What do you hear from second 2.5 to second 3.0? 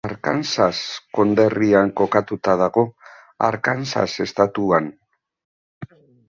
dago,